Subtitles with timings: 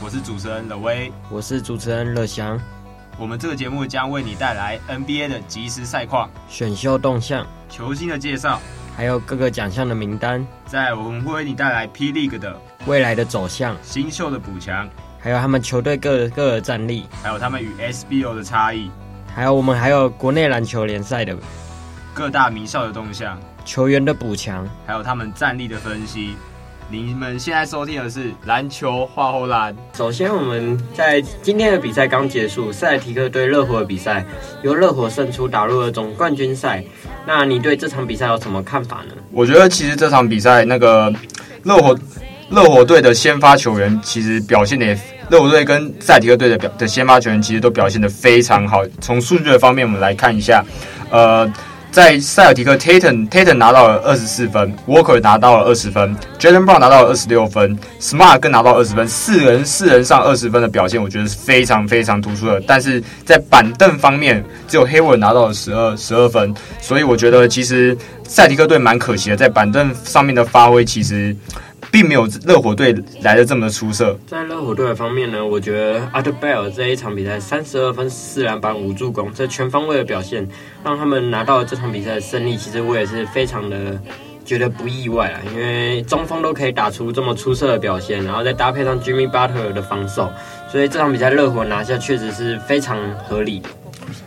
[0.00, 2.58] 我是主持人乐威，我是主持人乐祥。
[3.18, 8.60] 我们这个节目将为你带来 NBA 的即时赛况、选秀动向、球星的介绍，
[8.96, 10.46] 还有各个奖项的名单。
[10.66, 12.56] 在我们会为你带来 P League 的
[12.86, 18.88] 未来的走向、新秀的补强，还有他们球队各各的战力，还有他们与 SBO 的差异，
[19.34, 21.36] 还有我们还有国内篮球联赛的
[22.14, 26.36] 各大名校的动向、球员的补强，还有他们战力的分析。
[26.90, 29.76] 你们现在收听的是篮球话后篮。
[29.94, 34.24] 首先，我们在今天的比赛刚结束，塞提克对热火的比赛
[34.62, 36.82] 由热火胜出，打入了总冠军赛。
[37.26, 39.14] 那你对这场比赛有什么看法呢？
[39.30, 41.12] 我觉得其实这场比赛那个
[41.62, 41.98] 热火
[42.48, 48.82] 热火队的先发球员其实表现的也，热火队跟塞提克队的表的先发球员其实都表现的非常好。
[48.98, 50.64] 从数据的方面，我们来看一下，
[51.10, 51.52] 呃。
[51.90, 62.60] 在塞尔提克，Tatum Tatum 拿到了二十四分，Walker 拿到了二十分，Jalen Brown 拿到了二十六分，Smart 更拿到二十分，四人四人上二十分的表现，我觉得是非常非常突出的。
[62.66, 71.34] 但是在板凳方面，只有 Hayward 拿到了十二十二分，所以我觉得其实塞尔提克队蛮可惜的，在板凳上面的发挥其实。
[71.90, 74.18] 并没有热火队来的这么出色。
[74.26, 80.46] 在热火队的方面呢，我觉得 Adebayo 这一场比赛三十二分、四篮板、五助攻，这全方位的表现，
[80.84, 82.56] 让他们拿到了这场比赛的胜利。
[82.56, 84.00] 其实我也是非常的
[84.44, 90.30] 觉得不意外啊，因为中锋都可以打出这么出色的表现，然后再搭配上 Jimmy Butler 的防守，
[90.70, 93.68] 所以这场比赛热火拿下确实是非常合理的。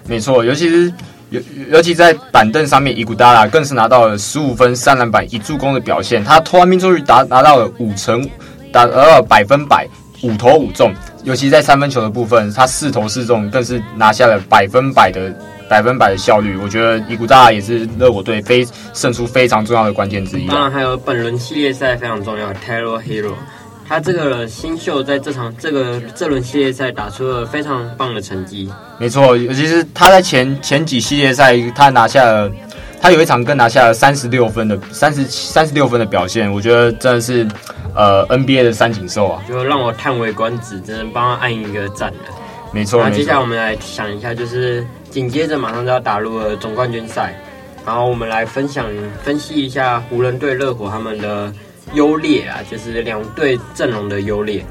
[0.07, 0.91] 没错，尤其是。
[1.31, 6.21] 尤尤其在板凳上面，伊古达拉更是拿到了十五分、三篮板、一助攻的表现。
[6.21, 8.21] 他投篮命中率达拿到了五成，
[8.69, 9.87] 达到了百分百，
[10.23, 10.93] 五投五中。
[11.23, 15.33] 尤其在三分球的部分，他四投四中，更是拿下了百分百的
[15.69, 16.57] 百分百的效率。
[16.57, 20.47] 我觉得伊古达拉也是热火队非胜出非常重要的关键之一。
[20.47, 23.35] 当然，还有本轮系列赛非常重要，Tyler Hero。
[23.91, 28.71] 他这个新秀在这场这个这轮系列赛打出了非常棒的成绩。
[28.97, 32.49] 没错，尤其是他在前前几系列赛，他拿下了，
[33.01, 37.45] 他有一场更拿下了三十六分的三十三十六分的表现，我觉得真的是
[37.93, 42.17] 呃 NBA 的三井寿啊，就让我叹为观止，真的帮他按一个赞的。
[42.71, 47.37] 没错，那接下来我们来想一下，就是紧接着马上就要打入了总冠军赛，
[47.85, 48.85] 然后我们来分享
[49.21, 51.51] 分析一下湖人队、热火他们的。
[51.93, 54.63] 优劣啊，就是两队阵容的优劣。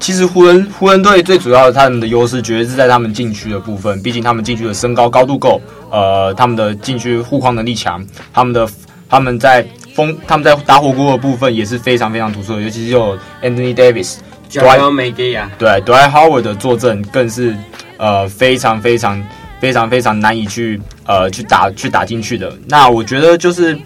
[0.00, 4.02] 其实湖人湖人队最主要的他们的优势，绝对是在他们禁区的部分。
[4.02, 5.60] 毕竟他们禁区的身高高度够，
[5.90, 8.68] 呃，他们的禁区护框能力强，他们的
[9.08, 12.60] 他们在风他们在打火锅的部分也是非常非常突出的。
[12.60, 14.16] 尤其是有 Anthony Davis、
[14.50, 17.56] JaVale McGee 啊，对，Dwight Howard 的坐镇更是
[17.96, 19.24] 呃非常非常
[19.60, 22.52] 非常非常难以去呃去打去打进去的。
[22.68, 23.78] 那我觉得就是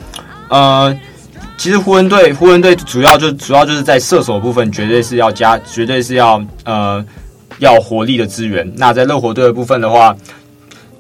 [0.49, 0.99] 呃。
[1.59, 7.05] 其实湖人队，湖人队主要就主要就是在射手部分，绝对是要加，绝对是要呃
[7.59, 8.73] 要活力的资源。
[8.77, 10.17] 那在热火队的部分的话，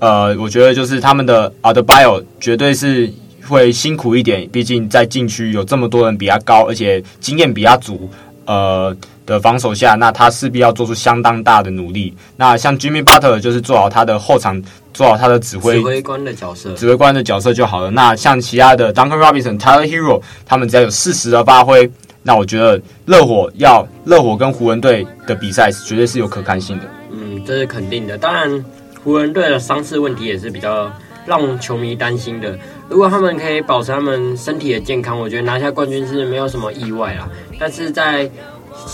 [0.00, 3.08] 呃，我觉得就是他们的 Adebayo 绝对是
[3.46, 8.10] 会辛苦一点，毕竟在禁区有这么多人比他高，而且经验比他足，
[8.44, 8.94] 呃
[9.28, 12.12] 的防守下，那他势必要做出相当大的努力。
[12.34, 14.60] 那像 Jimmy Butler 就是做好他的后场。
[14.94, 17.88] 做好他的指挥指挥官的角色，指挥官的角色就好了。
[17.88, 21.88] 那像其他的 Duncan Robinson、Tyler Herro，他们只要有适时的发挥，
[22.24, 26.84] 那我觉得热火要热火跟湖人队的比赛绝对是有可看性的。
[27.12, 28.18] 嗯，这是肯定的。
[28.18, 28.64] 当然，
[29.04, 30.90] 湖人队的伤势问题也是比较
[31.26, 32.58] 让球迷担心的。
[32.88, 37.28] 如果他们可以保持他们身体的健康，我觉得拿下冠军是没有什么意外啦。
[37.56, 38.28] 但是在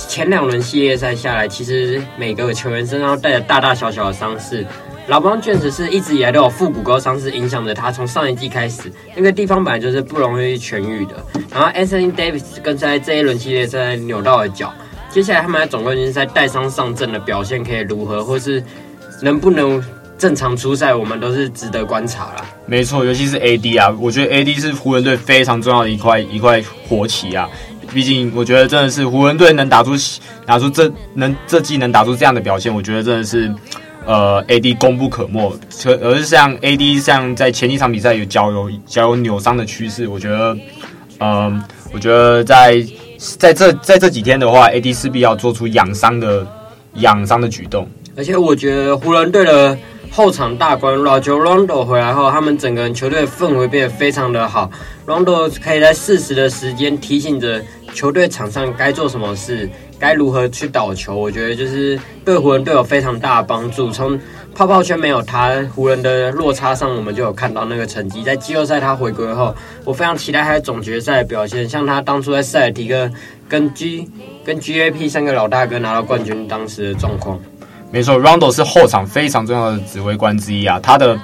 [0.08, 4.66] 前两轮系列赛下来，其实每个球员身上带着大大小小的伤势。
[5.06, 11.14] 老邦确实是一直以来都有腹股沟伤势影响着他，从上一季开始，那个地方本来就是不容易痊愈的。
[11.50, 14.72] 然后 Anthony Davis 跟在这一轮系列赛扭到了脚，
[15.10, 18.64] 接下来他们在总冠军赛带伤上阵的表现可以如何，或是
[19.20, 19.84] 能不能
[20.16, 22.46] 正常出赛，我们都是值得观察了。
[22.64, 27.46] 没错，尤其是 AD 啊，我觉得 AD 是湖人队非常重要的一块一块火旗啊。
[27.92, 29.92] 毕竟我觉得真的是湖人队能打出
[30.46, 33.52] 打出这能这季能打出这样的表现，我觉得真的是。
[34.06, 35.50] 呃，AD 功不可没，
[36.02, 40.54] 而是像 AD 像在前几场比赛有脚有脚有扭伤的趋势，我觉得，
[41.20, 42.84] 嗯、我觉得在
[43.16, 46.46] 在这在这几天的话，AD 势必要做出养伤的
[46.96, 47.88] 养伤的举动。
[48.14, 49.78] 而且我觉得湖人队的
[50.16, 54.70] 后场大关老球 Rondo 回来后，他们整个球队氛围变得非常的好。
[55.04, 57.60] Rondo 可以在适时的时间提醒着
[57.92, 59.68] 球队场上该做什么事，
[59.98, 61.16] 该如何去倒球。
[61.16, 63.90] 我觉得就是对湖人队有非常大的帮助。
[63.90, 64.16] 从
[64.54, 68.22] 泡泡圈没有他，湖人的落差上，我们就有看到那个成绩。
[68.22, 69.52] 在季后赛他回归后，
[69.84, 71.68] 我非常期待他在总决赛的表现。
[71.68, 73.10] 像他当初在塞尔提克
[73.48, 74.08] 跟 G
[74.44, 77.40] 跟 GAP 三个老大哥拿到冠军当时的状况。
[77.94, 80.80] 没错，Rondo 是后场非常重要的指挥官之一啊。
[80.82, 81.16] 他的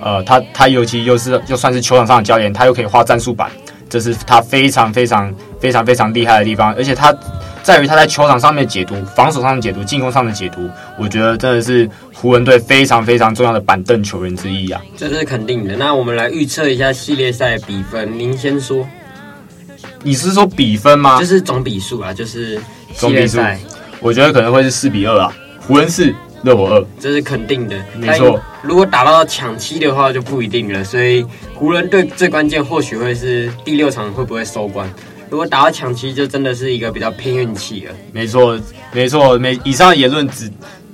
[0.00, 3.48] 呃，他他尤其又是又算是球场上的教练，他又可以画战术板，
[3.88, 6.74] 这是他非常非常非常非常厉害的地方。
[6.74, 7.16] 而且他。
[7.62, 14.80] 在于他在球场上面解读、防守上的解读、进攻上的解读，我觉得真的是湖人队非常非常重要的板凳球员之一啊！
[14.96, 15.74] 这是肯定的。
[15.74, 18.86] 那我们来预测一下系列赛比分，您先说。
[20.04, 21.18] 你是说比分吗？
[21.18, 22.56] 就是总比数啊，就是
[22.94, 23.58] 系列赛。
[23.98, 25.34] 我觉得可能会是四比二啊，
[25.66, 26.14] 湖人四，
[26.44, 27.76] 热火二，这是肯定的。
[27.98, 30.84] 没错，如果打到抢七的话就不一定了。
[30.84, 34.88] 所以湖人队最关键或许会是第六场会不会收官。
[35.28, 37.92] 如果打到抢七，就真的是一个比较拼运气了。
[38.12, 38.56] 没错，
[38.92, 40.48] 没错，没以上言论只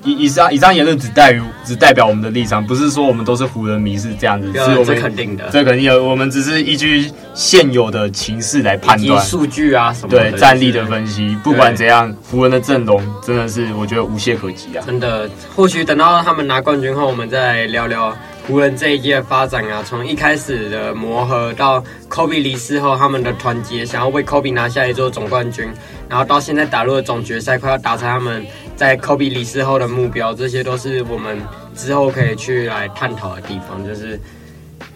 [0.04, 11.36] 以以上以上言论只代于只代表我们的立场，不是说我们都是湖人迷是这样子，是我们肯定的，这肯定有，我们只是依据现有的情势来判断数据啊什么对战力的分析。
[11.44, 14.84] 不管怎样，湖人的阵容真的是我觉得无懈可击啊！
[14.86, 18.16] 真的，或许等到他们拿冠军后，我们再来聊聊。
[18.48, 25.72] 湖人这一届的发展啊，从一开始的磨合到科比离世后，他们的团结，想要为科比拿下一座总冠军，
[26.08, 28.44] 然后到现在打入了总决赛，快要达成他们
[28.82, 31.40] 在科比离世后的目标，这些都是我们
[31.72, 34.18] 之后可以去来探讨的地方，就是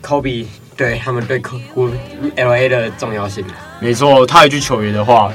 [0.00, 1.40] 科比对他们对
[1.72, 1.88] 湖
[2.34, 3.44] LA 的重要性。
[3.78, 5.32] 没错，他一句球员的话，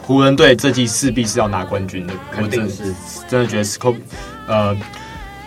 [0.00, 2.94] 湖人队这季势必是要拿冠军的，肯定是，
[3.28, 3.98] 真的觉得是科比，
[4.48, 4.74] 呃。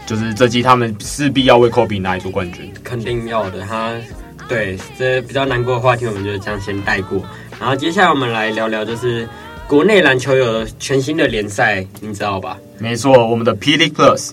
[0.05, 3.61] 就是这季他们势必要为科比拿一座冠军，肯定要的。
[3.61, 3.91] 他
[4.47, 7.25] 对这比较难过的话题，我们就这样先带过。
[7.59, 9.27] 然后接下来我们来聊聊，就是
[9.67, 12.57] 国内篮球有全新的联赛，你知道吧？
[12.77, 13.75] 没错，我们的 P.
[13.77, 14.31] League Plus，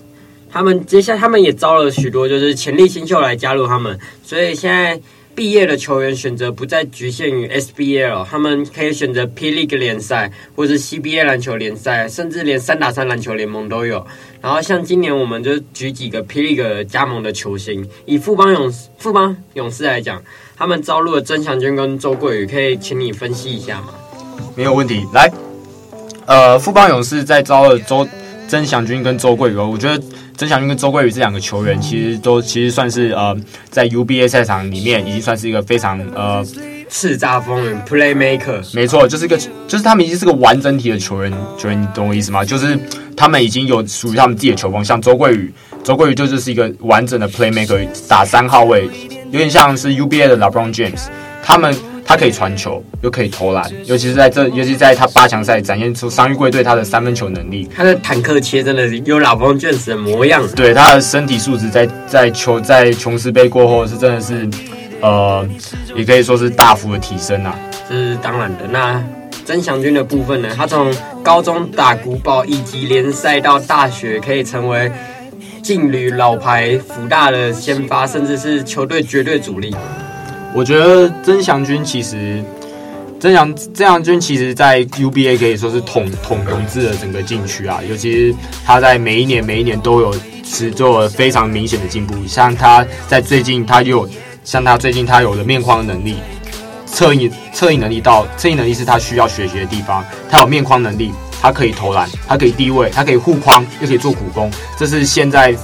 [0.51, 4.99] 他们接下来他们也招了许多就是潜力新秀来加入他们，所以现在。
[5.35, 14.05] 毕业的球员选择不再局限于 SBL，他们可以选择 P League 联赛，或者是 CBA 篮球联赛，甚至连三打三篮球联盟都有。
[14.39, 20.21] 然后像今年我们就举几个 P League 加盟的球星，以富邦勇士富邦勇士来讲，
[20.55, 23.95] 他们招入了曾祥军跟周桂宇，可以请你分析一下吗？
[24.55, 25.31] 没有问题，来，
[26.25, 28.07] 呃，富邦勇士在招了周
[28.47, 30.03] 曾祥军跟周桂宇，我觉得。
[30.35, 33.37] 曾祥军跟周桂宇这两个球员，其实都其实算是呃，
[33.69, 36.43] 在 UBA 赛场里面已经算是一个非常呃
[36.89, 38.59] 叱咤风云 Playmaker。
[38.73, 39.37] 没错，就是一个
[39.67, 42.43] 就是他们已经是个完整体的球员，球员你懂我意思吗？
[42.43, 42.77] 就是
[43.15, 45.53] 他们已经有属于他们自己的球风，像周桂宇，
[45.83, 48.89] 周桂宇就就是一个完整的 Playmaker，打三号位，
[49.29, 51.03] 有点像是 UBA 的 LeBron James，
[51.43, 51.73] 他们。
[52.05, 57.67] 他可以传球，又可以投篮，尤其是在这，尤其在他八强赛展现出商业队对他的三分球能力。
[57.75, 60.47] 他的坦克切真的是有老方卷子的模样。
[60.55, 64.47] 对，他的身体素质在在球在琼斯杯过后是真的是，
[65.01, 65.47] 呃，
[65.95, 67.57] 也可以说是大幅的提升啊。
[67.89, 68.67] 这是当然的。
[68.69, 69.03] 那
[69.45, 70.49] 曾祥军的部分呢？
[70.55, 74.91] 他从高中打古堡以及联赛到大学，可以成为
[75.61, 79.75] 劲旅老牌福大的先发，甚至是球队绝对主力。
[80.55, 82.43] 我觉得曾祥军其实，
[83.19, 92.15] 曾祥曾祥军其实，在 UBA 可以说是统统统治了整个禁区啊，尤其是他在每一年每一年都有是做了非常明显的进步。
[92.27, 94.07] 像他在最近，他有
[94.43, 96.17] 像他最近他有了面框能力，
[96.85, 100.05] 策应策应能力到策应能力是他需要学习的地方。
[100.29, 105.55] 他有面框能力，他可以投篮，他可以低位，他可以护框，又可以做苦攻，这是现在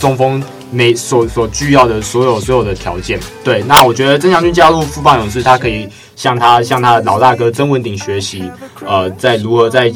[0.00, 0.42] 中锋。
[0.72, 5.86] 每所所需要的所有所有的条件，对，那我觉得曾祥军加入富邦勇士，他可以
[6.16, 8.50] 向他向他的老大哥曾文鼎学习，
[8.86, 9.92] 呃，在如何在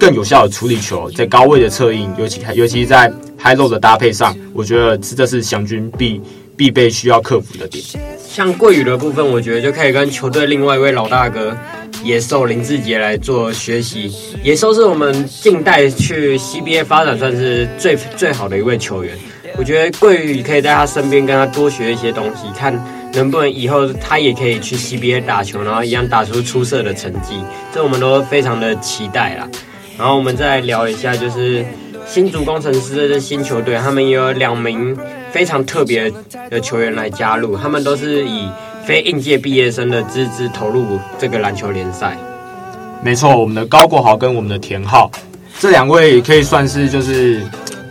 [0.00, 6.20] 更有效的处理球，在高位的策应，尤其尤其在 high low 的搭配上，我觉得这是祥军必
[6.56, 7.84] 必备需要克服的点。
[8.26, 11.54] 像桂宇的部分，我觉得就可以跟球队另外一位老大哥
[12.02, 14.10] 野兽林志杰来做学习。
[14.42, 19.16] 野兽是我们近代去 CBA 发展算是最最好的一位球员。
[19.56, 22.74] 我觉得桂宇可以在他身边跟他多学一些东西，看
[23.12, 27.40] 能不能以后他也可以去 CBA 打球，然后一样打出出色的成绩，
[27.72, 29.48] 这我们都非常的期待啦。
[29.96, 31.64] 然后我们再来聊一下，就是
[32.04, 34.96] 新竹攻城狮的新球队，他们也有两名
[35.30, 36.12] 非常特别
[36.50, 38.48] 的球员来加入，他们都是以
[38.84, 42.18] 非应届毕业生的资质投入这个篮球联赛。
[43.02, 45.08] 没错，我们的高国豪跟我们的田浩
[45.60, 47.40] 这两位可以算是就是。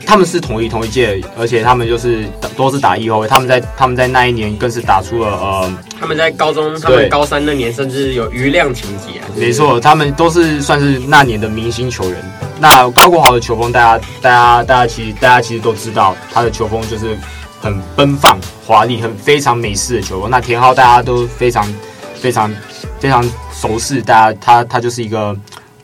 [0.05, 9.25] 他们是同一同一届，而且他们就是都是打一后卫，他们在他们在那一年更是打出了呃，他们在高中，他们高三那年甚至有余量情节啊。
[9.35, 12.31] 没错，他们都是算是那年的明星球员。
[12.59, 17.17] 那高国豪的球风，大家大家大家其实大家其实都知道，他的球风就是
[17.59, 20.29] 很奔放、华丽、很非常美式的球风。
[20.29, 21.65] 那田浩大家都非常
[22.13, 22.53] 非常
[22.99, 25.35] 非常熟悉，大家他他就是一个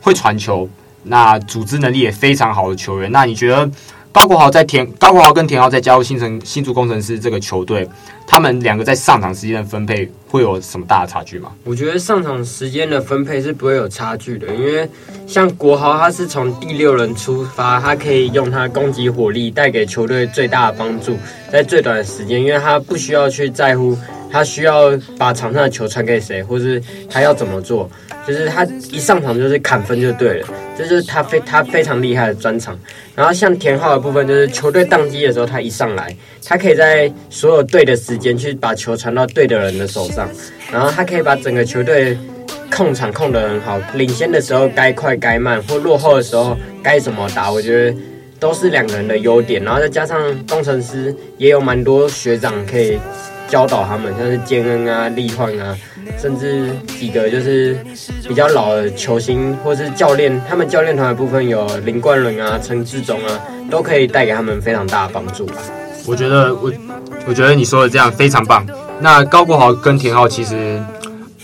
[0.01, 0.69] 会传球，
[1.03, 3.11] 那组织能力也非常好的球员。
[3.11, 3.69] 那你觉得？
[4.12, 7.88] 高国豪在田高国豪跟田浩在加入新城新竹工程师这个球队，
[8.25, 11.51] 他们两个在上场时间的分配会有什么大的差距吗？
[11.63, 14.89] 我觉得上场时间的分配是不会有差距的，因为
[15.28, 21.16] 像国豪他是从第六人出发，他可以用他攻击火力带给球队最大的帮助，
[21.51, 23.96] 在最短的时间，因为他不需要去在乎
[24.31, 27.89] 他需要把场上的球传给谁，或是他要怎么做。
[28.27, 32.77] 就是他一上场就是砍分就对了，这就是他非他非常厉害的专长。
[33.15, 40.29] 然后像田浩的部分，就是球队宕机的时候，他一上来，他可以在所有对的时间去把球传到对的人的手上，
[40.71, 42.15] 然后他可以把整个球队
[42.71, 43.81] 控场控得很好。
[43.95, 47.98] 领先的时候该快该慢，或落后的时候该怎么打，我觉得
[48.39, 49.63] 都是两个人的优点。
[49.63, 53.00] 然后再加上工程师也有蛮多学长可以
[53.50, 55.75] 教导他们，像是坚恩啊、力焕啊。
[56.18, 57.77] 甚至几个就是
[58.27, 63.39] 比较老的球星，或是教练，他们教练团的部分有林冠伦啊、陈志忠啊，
[63.70, 65.56] 都可以带给他们非常大的帮助吧。
[66.08, 66.72] 我觉得我，
[67.27, 68.65] 我觉得你说的这样非常棒。
[69.00, 70.82] 那高国豪跟田浩其实，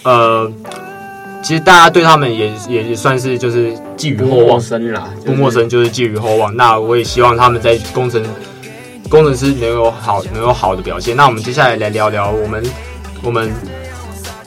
[0.03, 0.51] 呃，
[1.43, 6.53] 其实大家对他们也也算是就是寄予厚望，不陌生啦，不陌生就是寄予厚望。
[6.55, 8.21] 那我也希望他们在工程
[9.09, 11.15] 工程师能有好能有好的表现。
[11.15, 12.63] 那我们接下来来聊聊我们
[13.21, 13.53] 我们。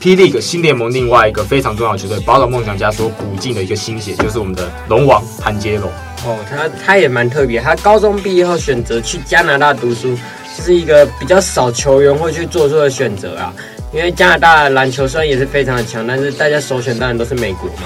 [0.00, 5.90] P.League 新联盟另外一个非常重要的球队，宝岛梦想家所补进的一个新血，就是我们的龙王谭杰龙。
[6.24, 10.16] 哦，他他也蛮特别，他高中毕业后选择去加拿大读书，
[10.56, 13.52] 这是一个比较少球员会去做出的选择啊。
[13.92, 17.82] 因为加拿大篮球虽然也是非常的强，但是大家首选当然都是美国嘛。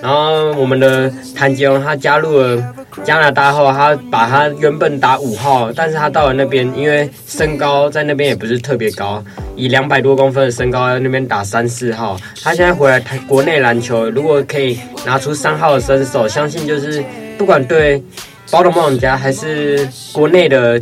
[0.00, 9.22] 然后我们的谭杰龙他加入了加拿大后，他把他原本打五号，但是他到了那边，因为身高在那边也不是特别高，
[9.56, 12.18] 以两百多公分的身高在那边打三四号。
[12.42, 17.02] 他现在回来台国内篮球，如果可以拿出三号的身手，相信就是
[17.38, 18.02] 不管对
[18.50, 20.80] 宝岛梦想家还是国内的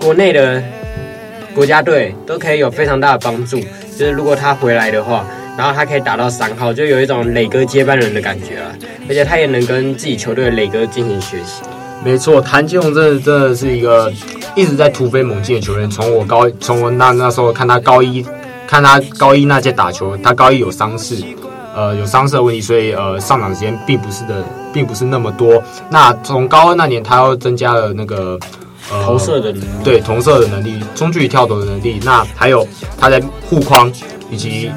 [0.00, 0.62] 国内的
[1.54, 3.58] 国家队，都可以有非常大的帮助。
[3.96, 5.24] 就是如果他回来的话。
[5.56, 8.72] 然后他可以打到三号，就有一种磊哥接班人的感觉啊！
[9.08, 11.62] 而且他也能跟自己球队的磊哥进行学习。
[12.02, 14.10] 没错，谭金龙真的真的是一个
[14.56, 15.88] 一直在突飞猛进的球员。
[15.90, 18.24] 从我高从我那那时候看他高一，
[18.66, 21.22] 看他高一那届打球，他高一有伤势，
[21.76, 24.42] 呃，有伤势的问题，所以呃上场时间并不是的，
[24.72, 25.62] 并不是那么多。
[25.90, 28.38] 那从高二那年，他又增加了那个
[28.90, 32.00] 呃投射的能力，对投射的能力，中距离跳投的能力。
[32.02, 32.66] 那还有
[32.98, 33.92] 他在护框
[34.30, 34.70] 以及。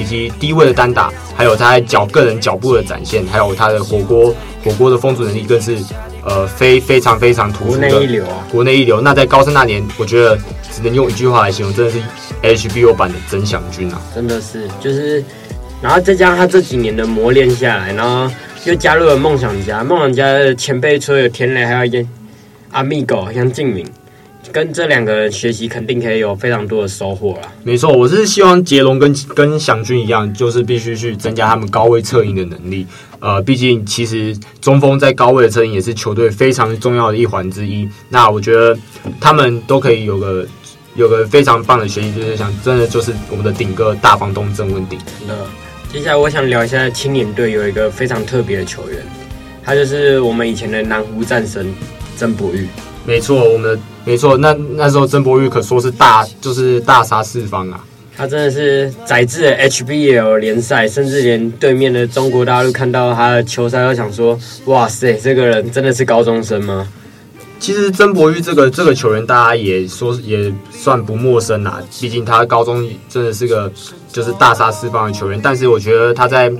[0.00, 5.76] 以及低位的单打，还有他在脚个人脚步的展现，还有他的火锅火锅的封阻能力，更是
[6.24, 8.46] 呃非非常非常突出的国内一流啊！
[8.50, 9.00] 国内一流。
[9.00, 10.36] 那在高三那年，我觉得
[10.72, 12.00] 只能用一句话来形容，真的是
[12.42, 14.00] HBO 版的曾祥军啊！
[14.14, 15.22] 真的是，就是，
[15.82, 18.32] 然后再加上他这几年的磨练下来，然后
[18.64, 22.06] 又加入了梦想家，梦想家的前辈除了有田雷，还有
[22.70, 23.86] 阿密狗杨敬敏。
[24.52, 27.52] 跟这两个人学习，肯定可以有非常多的收获啦。
[27.62, 32.86] 没错，我是希望杰龙跟跟祥军一样，就是必须去增加他们高位策应的能力。
[33.20, 37.88] 呃，毕竟其实中锋在高位的策应也是球队非常重要的一环之一。
[38.08, 38.76] 那我觉得
[39.20, 40.46] 他们都可以有个
[40.94, 44.98] 有个非常棒的学习，就是想真的就是我们的顶哥大房东郑文鼎。
[45.26, 45.34] 那
[45.92, 48.98] 接下来我想聊一下青年队有一个非常特别的球员，
[49.62, 51.72] 他就是我们以前的南湖战神
[52.16, 52.66] 曾博玉。
[53.04, 53.80] 没错，我们的。
[54.04, 57.84] 没错，那那时候曾博玉可说是大，就是大杀四方啊！
[58.16, 66.88] 他真的是宰制了 HBL 联赛，甚至连对面的中国大陆看到他的球赛都想说：哇塞，这个人真的是高中生吗？
[67.58, 71.80] 其实曾博玉这个这个球员，大家也说也算不陌生啦。
[72.00, 73.70] 毕竟他高中真的是个
[74.10, 76.50] 就是大杀四方的球员，但是我觉得他在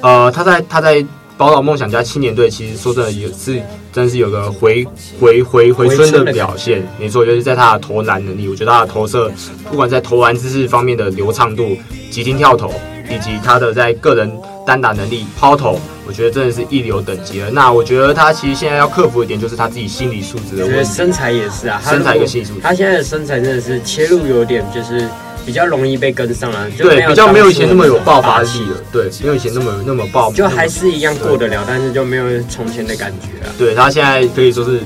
[0.00, 1.04] 呃他在他在。
[1.38, 4.84] 宝岛梦想家青年队其实说真的也是，真是有个回
[5.20, 6.84] 回回回春的表现。
[6.98, 9.30] 没错，尤其在他的投篮能力，我觉得他的投射，
[9.70, 11.78] 不管在投篮姿势方面的流畅度、
[12.10, 12.72] 急停跳投，
[13.08, 15.78] 以及他的在个人单打能力、抛投，
[16.08, 17.48] 我觉得真的是一流等级了。
[17.52, 20.92] 那我觉得他其实现在要克服一点，就是他自己心理素质的问题。
[20.92, 22.60] 身材也是啊，身材跟心理素质。
[22.60, 25.08] 他现在的身材真的是切入有点就是
[25.48, 33.54] 比较容易被跟上了，对，比较没有以前那么有爆发力了，对，没有以前那么那么爆，就还是一样过得了，但是就没有从前的感觉了。
[33.56, 34.82] 对，他现在可以说是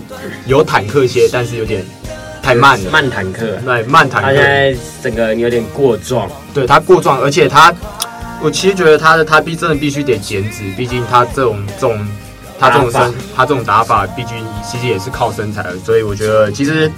[0.47, 1.85] 有坦克些，但是有点
[2.41, 7.75] 太慢了，慢坦克，对，慢坦克，他现在整个有点过壮，对他过壮，而且他，
[8.41, 11.99] 我其实觉得他的他必真的必须得减脂，毕竟他这种这种
[12.57, 16.89] 他这种身他这种打法，毕竟其实也是靠身材的，所以我觉得其实。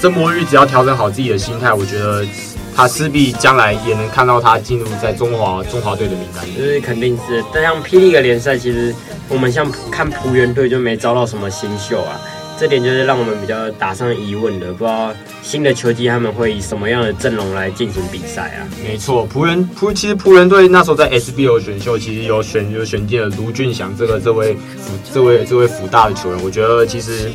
[0.00, 2.26] 曾柏宇只要调整好自己的心态，我觉得
[2.76, 6.44] 他势必将来也能看到他进入在中华中华队的名单。
[6.54, 8.94] 就是肯定是，但像霹雳的联赛，其实
[9.30, 12.20] 我们像看璞园队就没招到什么新秀啊，
[12.60, 14.70] 这点就是让我们比较打上疑问的。
[14.74, 15.10] 不知道
[15.42, 18.68] 新的球季他们会以什么样的阵容来进行比赛啊？
[18.84, 27.32] 没错，璞园璞其实璞园队那时候在 SBL 选秀，其实有选就选进了卢俊祥这个这位辅这位这位福大的球员，我觉得其实。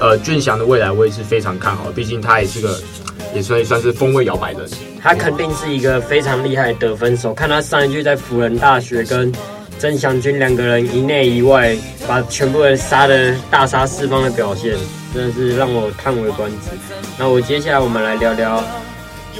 [0.00, 2.76] 呃，俊祥的未来我也是非常看好，毕竟他也是个，
[3.34, 4.70] 也算算是风味摇摆的人。
[5.00, 9.32] 他肯定是一个非常厉害的得分手，看他上一句在辅仁大学跟
[9.78, 14.76] 曾祥军两个人一内一外，把全部人杀的大杀四方的表现，
[15.14, 16.70] 真的是让我叹为观止。
[17.18, 18.62] 那我接下来我们来聊聊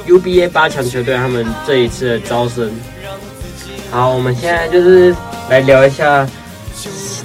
[0.06, 2.70] UBA 八强球队他们这一次的招生。
[3.90, 5.14] 好，我们现在就是
[5.48, 6.26] 来聊一下。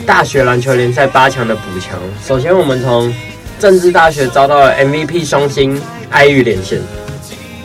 [0.06, 3.12] 大学篮球联赛八强的补强，首先我们从
[3.60, 6.80] 政治大学招到了 MVP 双星爱玉连线。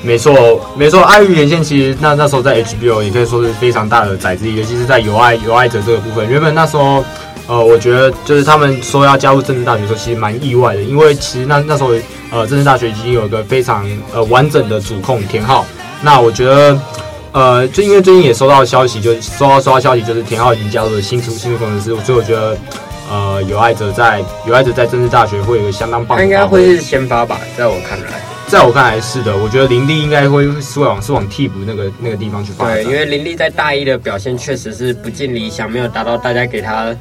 [0.02, 6.28] 没错，没错，爱玉连线其实那那时候在 HBO 也可以说是非常大的载资，尤其是在有爱有爱者这个部分。
[6.28, 7.04] 原本那时候，
[7.46, 11.90] 呃，我觉得就是他们说要加入政治大学的时候，其实蛮意外的，因为其实那那时候
[12.30, 15.64] 呃政治大学已经有一个非常呃完整的主控田浩。
[16.02, 16.78] 那我觉得。
[17.34, 22.54] 呃，就因为最近也收到消息，就收到收到消息，就是田浩已经加入了新出新出工程师，所以我觉得，
[23.10, 26.22] 呃，有爱者在有爱者在政治大学会有一个相当棒的。
[26.22, 29.36] 他应该会是先发吧，在我看来，在我看来是的。
[29.36, 32.76] 我觉得林立应该会是往是往替补那个那个地方去发展。
[32.76, 36.94] 对，因为林立在大一的表现确实是不尽理想，没有达到大家给他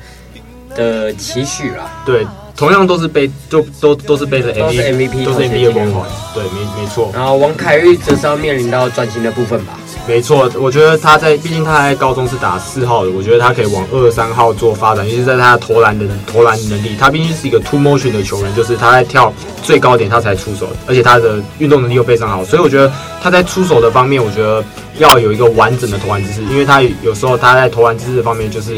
[0.75, 2.03] 的期许啦。
[2.05, 6.10] 对，同样都是背，就都都是背着 MVP，都是 MVP 的光环。
[6.34, 7.10] 对，没没错。
[7.13, 9.79] 然后王凯玉则是要面临到转型的部分吧。
[10.07, 19.31] 没错，我觉得他在，毕竟他在高中是打四号的，我觉得他可以往二三号做发展，尤其是在他的投篮的投篮能力，他毕竟是一个 two motion 的球员，就是他在跳
[19.64, 24.61] 最高点他才出手，而且他的运动能力又非常好，所以我觉得他在出手的方面，我觉得
[24.98, 28.75] 要有一个完整的投篮姿势，因为他有时候他在投篮姿势方面就是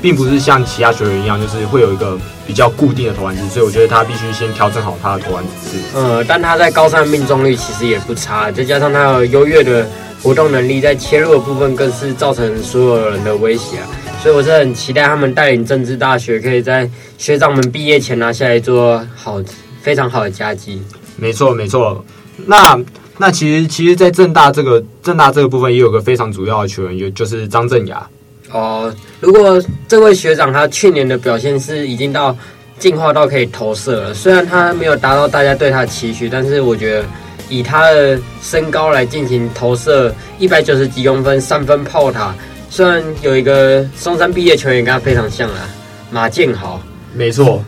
[0.00, 5.84] 并不是像其他球员一样，就是会有一个比较固定的投篮姿势，所以我觉得他必须先调整好他的投篮姿势。
[5.94, 9.86] 呃，但他在高三命中率其实也不差，再加上他有优越的。
[10.22, 13.88] 活动能力在切入的部分更是造成所有人的威胁啊，
[14.22, 19.42] 所以我是很期待他们带领政治大学可以在学长们毕业前拿下一座好
[19.82, 20.80] 非常好的佳绩。
[21.16, 22.04] 没错没错，
[22.46, 22.78] 那
[23.18, 28.08] 那其实其实，在政大这个政大这个部分也有个非常主要的球员，就就是张镇雅。
[28.52, 32.36] 哦，如果这位学长他去年的表现是已经到
[32.78, 37.04] 进化到可以投射了，虽然他没有达到大家对他的期许，但是我觉得。
[37.52, 42.34] 以他的身高来进行投射，一百九十几公分，三分炮塔。
[42.70, 45.68] 虽然有一个松山毕业球员跟他非常像啊，
[46.10, 46.80] 马建豪。
[47.12, 47.62] 没错，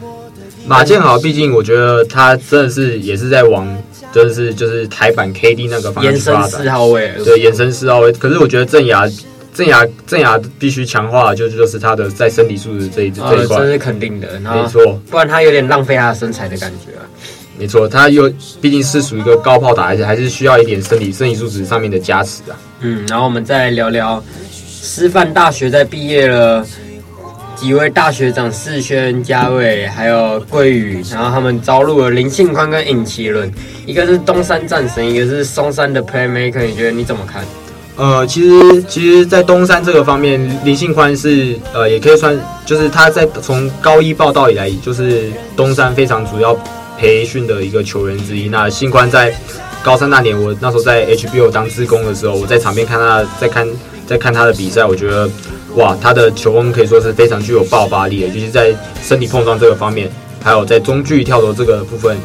[0.66, 3.68] 马建豪，毕竟我觉得他真的是也是在往，
[4.10, 7.12] 真的是就是台版 KD 那个方向延伸四号位。
[7.22, 8.10] 对，延伸四号位。
[8.12, 9.06] 可是我觉得镇雅，
[9.52, 14.40] 正雅，正雅必须强化，就就是他的在身体素质这一这一块，这是肯定的。
[14.40, 17.04] 没错，不然他有点浪费他的身材的感觉啊。
[17.58, 18.28] 没错，他又
[18.60, 22.54] 毕竟是属于一个高炮打，而且还是需要一点身体、身体素质上面的加持的。
[22.80, 24.22] 嗯，然后我们再聊聊
[24.60, 26.66] 师范大学在毕业了
[27.54, 33.50] 几位大学长，世轩、嘉伟还有桂宇，然后他们招录了林信宽跟尹奇伦，
[33.86, 37.44] 一个是东山战神，一个是松山的 Playmaker，你觉得你怎么看？
[37.96, 42.36] 呃，其实其实，在东山这个方面，林信宽是呃，也可以算，
[42.66, 46.58] 就是他在从高一报道以来，就是东山非常主要。
[46.98, 48.48] 培训的一个球员之一。
[48.48, 49.34] 那信宽在
[49.82, 53.68] 高三那年，我那时候在 HBO 当志工的时候，我在场边看他，在看
[54.06, 55.28] 在看他的比赛，我觉得
[55.76, 60.10] 哇，他的球风可以说是非常具有爆发力的，尤其在身体碰撞这个方面，
[60.42, 62.16] 还有在中距跳投这个部分，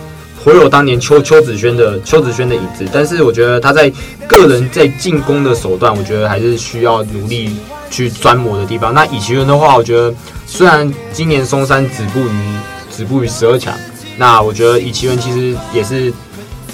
[0.42, 2.86] 颇有当年邱邱子轩的邱子轩的影子。
[2.94, 3.92] 但是我觉得他在
[4.28, 7.58] 个人在进攻的手段，我觉得还是需要努力
[7.90, 8.94] 去钻磨的地方。
[8.94, 10.14] 那以其人的话，我觉得
[10.46, 12.32] 虽然今年松山止步于
[12.90, 13.74] 止步于十二强。
[14.20, 16.12] 那我觉得以奇文其实也是，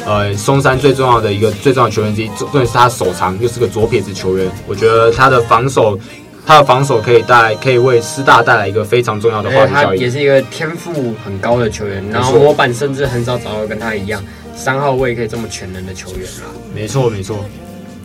[0.04, 4.50] 呃，松山最重要的一个最重要的球员之一，重点是他手长，又是个左撇子球员。
[4.68, 5.96] 我觉得他的防守，
[6.44, 10.00] 他的防守可以带来，可以为师大带来一个非常重要的话题效应。
[10.00, 14.20] 他也是一个天赋很高的球员，然后模板甚至很少找到跟他一样
[14.56, 16.50] 三号位可以这么全能的球员啦。
[16.74, 17.46] 没错，没错。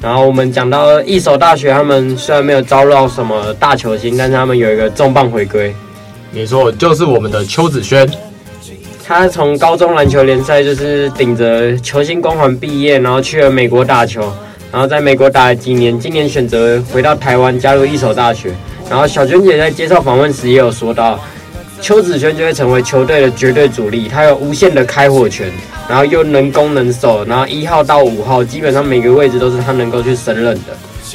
[0.02, 5.74] 然后我们讲到一所大学，他们虽然没有招到什么大球星，但是他们有一个重磅回归。
[6.30, 8.06] 没错，就是我们的邱子轩。
[9.10, 14.32] 他从高中篮球联赛就是顶着球星光环毕业，然后去了美国打球，
[14.70, 18.52] 然后在美国打了几年，今年选择回到台湾加入一所大学。
[18.88, 21.18] 然后小娟姐在接受访问时也有说到，
[21.82, 25.50] 邱子轩就会成为球队的绝对主力，他有无限的开火权。
[25.88, 30.66] 然后又能攻能守，然后一号到五号基本上每个位置都是他能够去胜任的。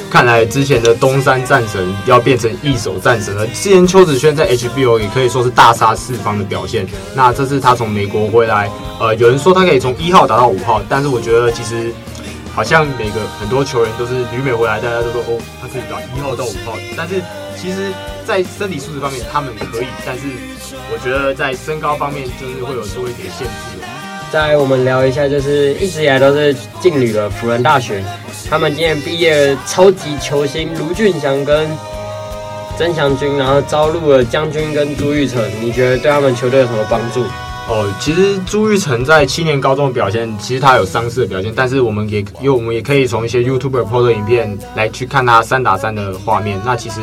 [0.10, 3.46] 看来之前的东山战神要变成一手战神了。
[3.48, 6.88] 之前邱子轩在 HBO 也可以说是大杀四方的表现。
[7.14, 11.94] 那这次他从美国回来，呃，有人说他可以从一号打到五号，但是我觉得其实
[12.54, 16.78] 好像每个很多球员都是旅美回来，大家都说哦，他可以打一号到五号。
[16.96, 17.22] 但是
[17.60, 17.92] 其实，
[18.26, 20.24] 在身体素质方面他们可以，但是
[20.92, 23.75] 我觉得在身高方面就是会有多一点限制。
[24.32, 28.04] 再我们聊一下，就是一直以来都是劲旅的辅仁大学，
[28.50, 31.70] 他们今年毕业超级球星卢俊祥跟
[32.78, 37.24] 曾祥军，然后招入了将军跟朱玉成，你觉得对他们球队有什么帮助？
[37.70, 46.60] 哦，其实朱玉成在七年高中的表现，其实他有伤势的表现，但是我们也因为我们也可以从一些 YouTuber PO 的影片来去看他三打三的画面。
[46.66, 47.00] 那其实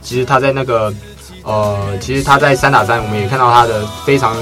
[0.00, 0.94] 其实他在那个
[1.42, 4.36] 呃，其实他在三打三，我们也看到他的非常。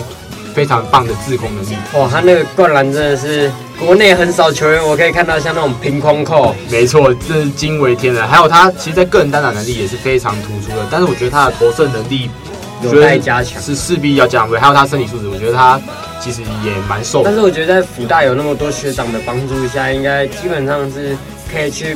[0.57, 2.09] 非常棒的制空能力哇！
[2.11, 8.27] 他那个灌篮真的是国内很少球员，我可以看到像那种平空扣，没错，这是惊为天人。
[8.27, 12.31] 还有他其实，在个人单打能力也是非常突出的，但是我觉得他的投射能力
[12.83, 14.51] 有待加强，是势必要加强。
[14.59, 15.79] 还有他身体素质，我觉得他
[16.21, 17.21] 其实也蛮瘦。
[17.23, 21.15] 但是我觉得在辅大有那么多学长的帮助下，应该基本上是
[21.53, 21.95] 可以去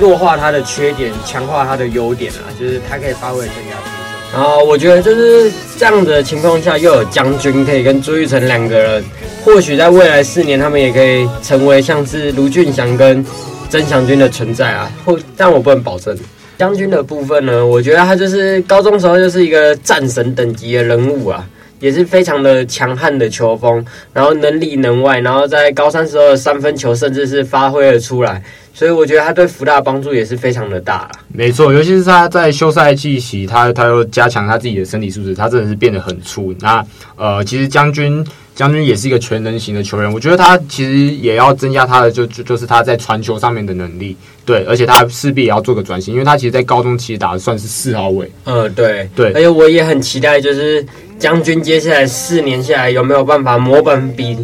[0.00, 3.93] 弱化他的缺点，强化他的优点啊，就是他可以发挥更加。
[4.34, 9.04] 然后我觉得就是这样的情况下，又有将军可以跟朱玉成两个人，
[9.44, 13.24] 或许在未来四年，他们也可以成为像是卢俊翔跟
[13.70, 14.90] 曾祥军的存在啊。
[15.04, 16.18] 或但我不能保证。
[16.58, 21.46] 将军的部分呢，我觉得他就是高中时候就是一个战神等级的人物啊，
[21.78, 28.42] 也是非常的强悍的球风，然后能里能外，然后在高三时候三分球甚至是发挥了出来。
[28.74, 31.08] 所以我觉得他对福大帮助也是非常的大。
[31.28, 36.52] 没错，尤其是他在休赛季期，他他又加强他自己的身体素质，他真的是变得很粗。
[36.60, 36.84] 那
[37.14, 44.16] 呃，其实将军将军也是一个全能型的球员，我觉得他其实也要增加他的就就就是他在传球上面的能力。
[44.44, 48.30] 对，而且他势必也要做个转型，因为他其实，在高中其实打的算是四号位。
[48.44, 49.32] 嗯，对对。
[49.32, 50.84] 而且我也很期待，就是
[51.18, 54.36] 将军接下来四年下来有没有办法模板比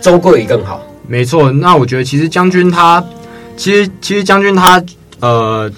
[0.00, 0.84] 周桂宇更好。
[1.06, 3.02] 没错，那我觉得其实将军他。
[3.58, 4.82] 其实，其实将军他，
[5.18, 5.70] 呃，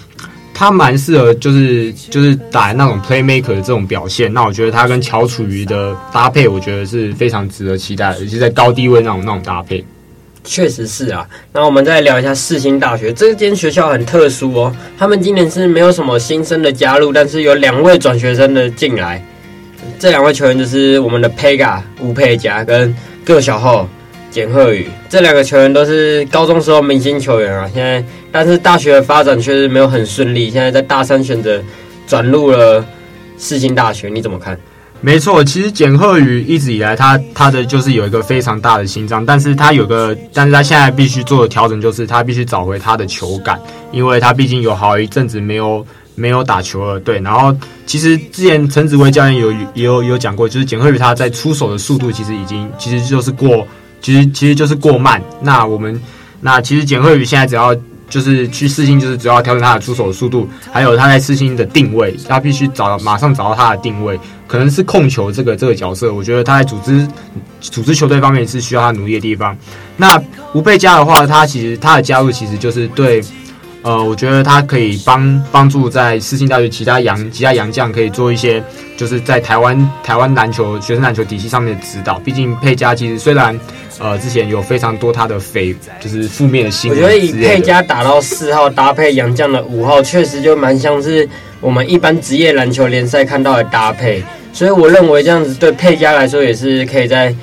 [0.53, 4.31] 他蛮适合，就是就是打那种 playmaker 的这种表现。
[4.31, 9.83] 那我觉得他跟乔楚瑜的搭配，我觉得是非常值得期待，尤其在高低位那种那种搭配。
[10.43, 11.27] 确实是啊。
[11.51, 14.75] 那我们再聊一下世新大学，这间学校很特殊哦。
[14.97, 19.23] 他们今年是没有什么新生的加入，但是有两位转学生的进来。
[19.97, 23.89] 这两位球员就是我们的 Pega 吴佩嘉跟各小号。
[24.31, 31.61] 简鹤宇这两个球员都是高中时候明星球员啊，现在但是大学的发展确实没有很顺利，现在在大三选择
[32.07, 32.83] 转入了
[33.37, 34.57] 世新大学，你怎么看？
[35.01, 43.59] 没错，其实简鹤宇一直以来他他的就是有一个非常大的心脏，但是他有个，但是他现在必须做的调整就是他必须找回他的球感，
[43.91, 46.99] 因为他毕竟有好一阵子没有没有打球了。
[47.01, 47.53] 对，然后
[47.85, 53.67] 其实之前陈子威教练有也有有讲过，就是简鹤宇他在出手的速度其实已经其实就是过。
[54.01, 55.21] 其实其实就是过慢。
[55.41, 56.01] 那我们
[56.41, 57.75] 那其实简鹤宇现在只要
[58.09, 66.13] 就是去试新，就是只要调整他的出手速度，还有他在试新的定位，他必须找马上找到他的定位，可能是控球这个这个角色。
[66.13, 67.07] 我觉得他在组织
[67.59, 69.55] 组织球队方面是需要他努力的地方。
[69.97, 70.21] 那
[70.53, 73.23] 吴贝嘉的话，他其实他的加入其实就是对。
[73.83, 78.63] 呃，我觉得他可以帮帮助在世新大学其他洋其他洋将可以做一些，
[78.95, 82.19] 就是在台湾台湾篮球学生篮球体系上面的指导。
[82.19, 83.59] 毕竟佩嘉其实虽然
[83.97, 91.27] 呃之前有非常多他的非就是负面的新闻，我觉得以佩嘉打到四号搭配洋将的五号，确实就蛮像是
[91.59, 94.23] 我们一般职业篮球联赛看到的搭配。
[94.53, 97.33] 所以我认为这样子对佩嘉来说也是可以在。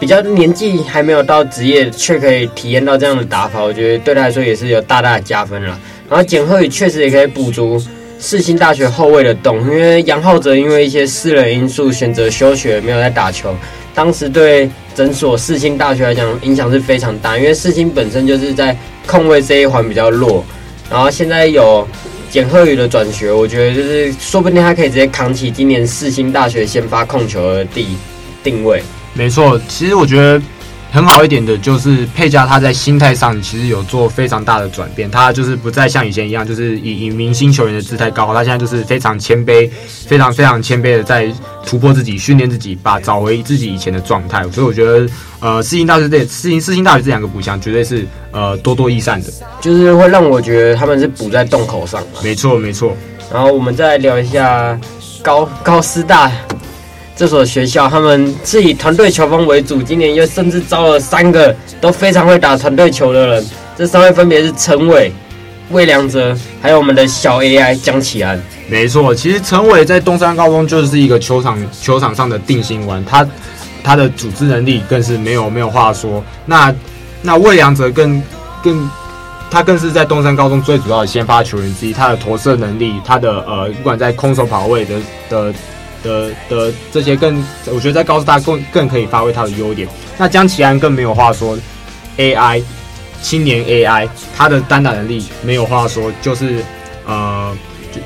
[0.00, 5.78] 比较年纪还没有到职业，却可以体验到这样的打法，我觉得对他来说也是有大大的加分了。
[6.08, 7.82] 然后简鹤宇确实也可以补足
[8.20, 13.54] 世新大学后卫的洞，因为杨浩哲因为一些私人因素选择休学，没有在打球。
[13.94, 18.76] 当时对诊所世新大学来讲影响是非常大，因为世新本身就是在
[19.06, 20.44] 控卫这一环比较弱。
[20.90, 21.86] 然后现在有
[22.28, 27.96] 简鹤宇的转学，我觉得就是说不定他可以直接扛起今年世新大学先发控球的地
[28.42, 28.82] 定位。
[29.14, 30.42] 没错，其实我觉得，
[30.92, 39.68] 很好一点的就是佩嘉他在心态上其实有做非常大的转变，他就是不再像以前一样，就是以以明星球员的姿态高，他现在就是非常谦卑，
[40.06, 41.32] 非常非常谦卑的在
[41.64, 44.42] 突破自己，训练自己，把找回自己以前的状态。
[44.50, 45.08] 所以我觉得，
[45.40, 52.02] 呃，世新大学这世新世新大学这两个补强绝对是呃多多益善的，就是会让我觉得他们是补在洞口上。
[52.22, 52.96] 没错没错。
[53.32, 54.78] 然后我们再来聊一下
[55.22, 56.30] 高高师大。
[57.16, 63.46] 这所学校，他们是以团队球风为主，今年又甚至招了三个都非常会打团队球的人。
[63.76, 65.12] 这三位分别是陈伟、
[65.70, 68.40] 魏良泽，还有我们的小 AI 江启安。
[68.68, 73.24] 没错，其实陈伟在东山高中就是一个球场球场上的定心丸，他
[73.84, 76.24] 他的组织能力更是没有没有话说。
[76.46, 76.74] 那
[77.22, 78.20] 那魏良泽更
[78.60, 78.90] 更，
[79.52, 84.96] 他更是在东山高中最主要的先发球员之一，他的投射能力，他的呃，不管在空手跑位的
[85.30, 85.54] 的。
[86.04, 89.88] 的的这些更，我觉得在高师大更更可以发挥他的优点。
[90.16, 91.58] 那江启安更没有话说
[92.18, 92.62] ，AI
[93.20, 96.62] 青年 AI 他的单打能力没有话说，就是
[97.06, 97.56] 呃，
[97.90, 98.00] 就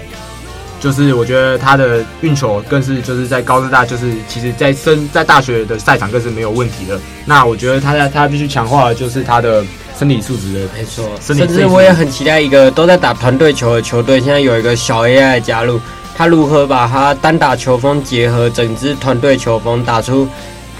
[0.80, 6.98] 就是我觉得他的运球更是就是在高师大就是其实在生在大学的赛场更是没有问题的。
[7.26, 9.64] 那我觉得他在他必须强化的就是他的
[9.98, 11.10] 身体素质的，没错。
[11.20, 15.80] 甚至我也很期待一个都在打团队球的球队，现在有一个小 AI 的加入。
[16.18, 20.26] 他如何把他单打球风结合整支团队球风，打出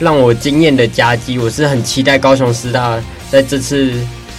[0.01, 1.39] 让我惊艳的夹击？
[1.39, 3.93] 我是很期待高雄师大在这次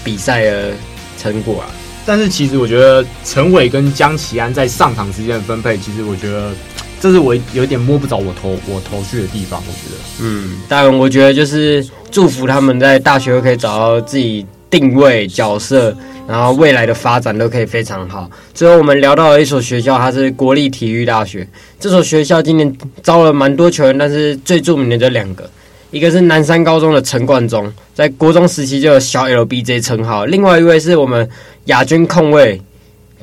[0.03, 0.73] 比赛的
[1.17, 1.71] 成果啊！
[2.05, 6.51] 但是其实我觉得陈伟跟江启安在上场时间的分配，其实我觉得
[6.99, 9.63] 这是我有点摸不着我头我头绪的地方。
[9.65, 15.95] 我觉得，嗯，但我觉得就是祝福他们在大学可以找到自己定位角色。
[16.27, 18.29] 然后未来的发展都可以非常好。
[18.53, 21.47] 最后我们聊到了一所学校，它是国立体育大学。
[21.79, 25.49] 这所学校今年招了蛮多球员，但是最著名的这两个，
[25.89, 31.27] 一个是南山高中的陈冠中，在国中时期就有小 LBJ 称号；另外一位是我们
[31.65, 32.61] 亚军控卫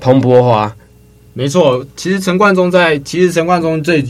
[0.01, 0.75] 彭博华。
[1.33, 4.05] 没错，其实陈冠中在其实陈冠中最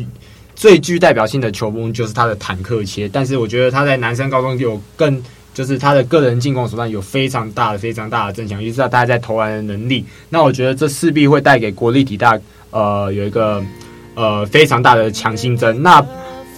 [0.54, 5.22] 最具代表性的球风就是他的坦克切，但是我觉得他在南山高中有更。
[5.56, 10.04] 就是他的个人进攻手段有非常大的、非常大的增强，就是他在投篮的能力。
[10.28, 12.38] 那我觉得这势必会带给国立体大
[12.70, 13.64] 呃有一个
[14.14, 15.82] 呃非常大的强心针。
[15.82, 16.04] 那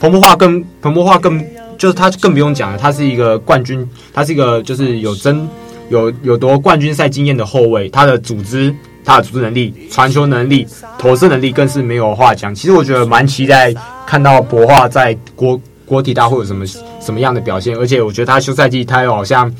[0.00, 1.38] 彭博化更彭博化更
[1.78, 5.48] 就是他更不用讲了，他是一个冠军，他是一个就是有争
[5.90, 10.66] 有有夺冠军赛经验的后卫，他的组织、他的组织能力、传球能力、
[10.98, 12.52] 投射能力更是没有话讲。
[12.52, 13.72] 其实我觉得蛮期待
[14.04, 15.60] 看到博化在国。
[15.88, 16.66] 国体大会有什么
[17.00, 17.74] 什么样的表现？
[17.76, 19.50] 而且我觉得他休赛季他又好像，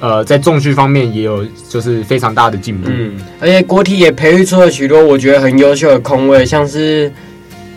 [0.00, 2.88] 呃，在重训方面也有就是非常大的进步。
[2.90, 7.12] 嗯，而且国体也培育出了许多我觉得很优秀的空位，像是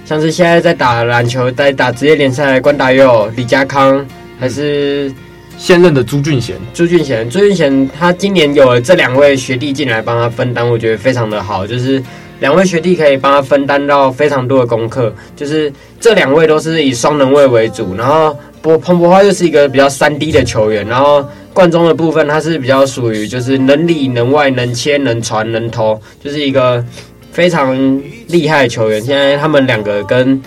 [0.06, 4.06] 像是现在在打篮球、在打职业联赛的关达佑、李家康，
[4.40, 5.12] 还是
[5.58, 6.56] 现任的朱俊贤。
[6.74, 12.02] 朱俊贤，朱俊贤，他今年有了这两位学弟进来帮他分担，我觉得非常的好，就是。
[12.40, 26.84] 两位学弟可以帮他分担到非常多的功课，就是这两位都是以双能位为主，然后博彭博华又是一个比较三 D 的球员，然后冠中的部分他是比较属于就是能里能外能切能传能投，就是一个
[27.32, 29.02] 非常厉害的球员。
[29.02, 30.40] 现在他们两个跟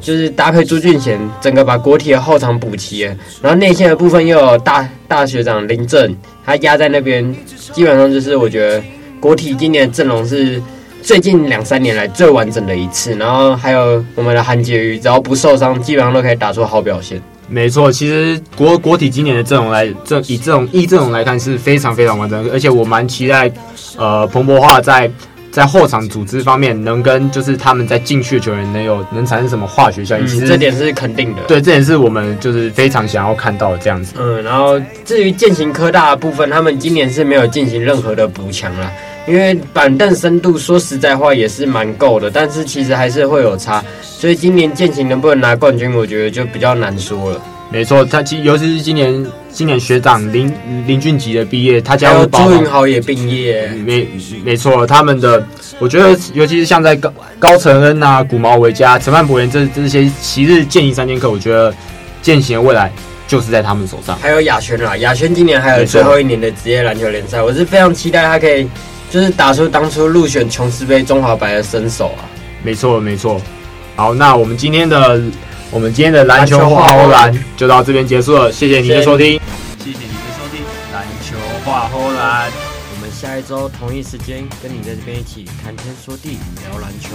[0.00, 3.00] 就是搭配朱俊贤，整个把国体的后场补齐，
[3.40, 7.34] 然后内线的部分又有大大学长林正，他压在那边，
[7.72, 8.82] 基本上就是我觉得
[9.18, 10.62] 国体今年的阵容是。
[11.04, 17.20] 最近两三年来最完整的一次，然后还有我们的韩杰瑜，只要不受伤，基本上都可以打出好表现。
[17.46, 23.52] 没错，其实国国体今年的阵容来，这以这种一阵容来看是非常非常完整，而且我蛮期待，
[23.98, 25.10] 呃，彭博化在
[25.50, 31.42] 在后场组织方面能跟就是他们在禁区的球员能有能产生什么化学效应，其实、嗯、这点是肯定的。
[31.46, 34.14] 对，这点是我们就是非常想要看到的这样子。
[34.18, 38.90] 嗯，然后至于践行科大的部分，他们今年是没有进行任何的补强了。
[39.26, 47.40] 因为板凳深度说实在话也是蛮够的，但是其实还是会有差，所以今年健行能不能拿冠军，我觉得就比较难说了。
[47.70, 50.52] 没错，他其尤其是今年今年学长林
[50.86, 54.06] 林俊杰的毕业，他加入朱云豪也毕业，没
[54.44, 55.44] 没错，他们的
[55.78, 61.74] 我觉得尤其是像在高高承恩啊、古毛维嘉、陈范博言这这些昔日剑行三剑客，我觉得
[62.20, 62.92] 剑行的未来
[63.26, 64.16] 就是在他们手上。
[64.18, 68.68] 还有亚轩啦，亚轩今年还有最后一年的职业篮球联赛，我是非常期待他可以。
[69.14, 72.26] 就是打出当初入选琼斯杯中华白的身手啊！
[72.64, 73.40] 没错，没错。
[73.94, 75.22] 好，那我们今天的
[75.70, 79.40] 我们今天的篮球画后篮就到这边结束了，谢谢您的收听，
[79.78, 82.50] 谢谢您的收听，篮球话后篮，
[82.96, 86.30] 我们下一周同一时间跟你在这边一起谈天说地
[86.68, 87.10] 聊篮球。